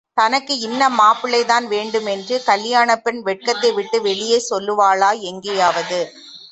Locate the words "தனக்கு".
0.17-0.53